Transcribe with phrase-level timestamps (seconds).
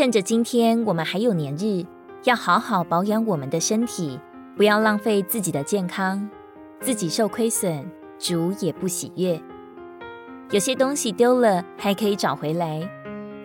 [0.00, 1.84] 趁着今天我们还有年日，
[2.24, 4.18] 要好好保养我们的身体，
[4.56, 6.26] 不要浪费自己的健康，
[6.80, 7.86] 自己受亏损，
[8.18, 9.38] 主也不喜悦。
[10.52, 12.80] 有些东西丢了还可以找回来，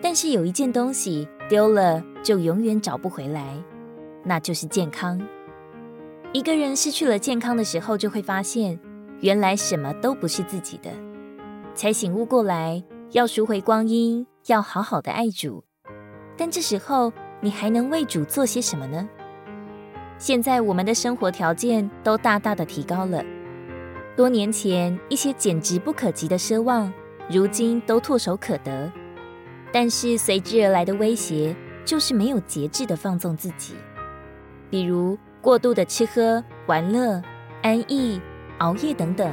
[0.00, 3.62] 但是有一件东西丢了就永远找不回来，
[4.24, 5.20] 那就是健康。
[6.32, 8.80] 一个人失去了健康的时候，就会发现
[9.20, 10.88] 原来什么都不是自己的，
[11.74, 15.65] 才醒悟过来要赎回光阴，要好好的爱主。
[16.36, 19.08] 但这时候你还能为主做些什么呢？
[20.18, 23.22] 现在我们的生活条件都大大的提高了。
[24.16, 26.90] 多年前，一些简直不可及的奢望，
[27.30, 28.90] 如今都唾手可得。
[29.72, 31.54] 但是随之而来的威胁，
[31.84, 33.74] 就是没有节制的放纵自己，
[34.70, 37.22] 比如过度的吃喝、玩乐、
[37.62, 38.18] 安逸、
[38.58, 39.30] 熬夜等等，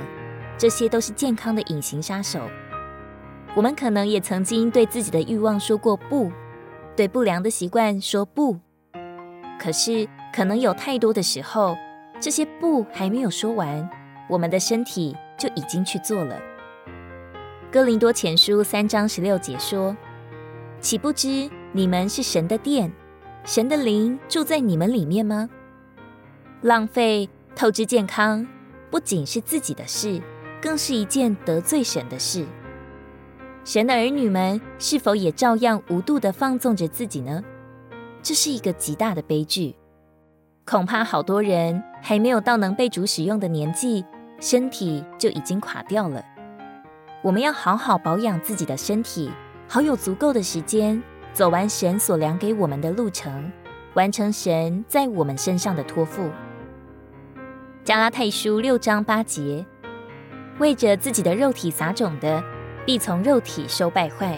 [0.58, 2.42] 这些都是健康的隐形杀手。
[3.56, 6.30] 我们可能也曾经对自己的欲望说过不，
[6.96, 8.58] 对不良的习惯说不。
[9.60, 11.78] 可是，可能有太多的时候，
[12.20, 13.90] 这些不还没有说完。
[14.30, 16.40] 我们的身体就已经去做了。
[17.72, 19.96] 哥林多前书三章十六节说
[20.80, 22.92] ：“岂不知你们是神的殿，
[23.44, 25.50] 神的灵住在你们里面吗？”
[26.62, 28.48] 浪费、透支健康，
[28.90, 30.22] 不仅是自己的事，
[30.62, 32.46] 更是一件得罪神的事。
[33.64, 37.44] 神的儿女们是否也照样无度的放纵着自己呢？
[38.22, 39.76] 这是一个极大的悲剧。
[40.66, 44.06] 恐怕好多人还没有到能被主使用的年纪。
[44.40, 46.22] 身体就已经垮掉了。
[47.22, 49.32] 我们要好好保养自己的身体，
[49.70, 53.50] 好有足够的时间走完神所量给我们的路程，
[53.94, 56.30] 完成神在我们身上的托付。
[57.86, 59.66] 加拉太书六章八节：
[60.60, 62.44] 为着自己的肉体撒种的，
[62.86, 64.38] 必从肉体收败坏；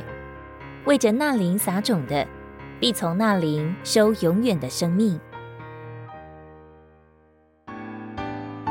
[0.85, 2.25] 为着那灵撒种的，
[2.80, 5.20] 必从那灵收永远的生命。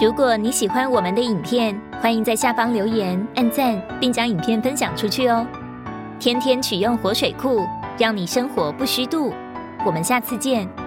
[0.00, 5.47] 如果你喜欢我们的影片，欢迎在下方留言、按赞，并将影片分享出去哦。
[6.20, 7.66] 天天取用活水库，
[7.99, 9.32] 让你生活不虚度。
[9.84, 10.84] 我们下次见。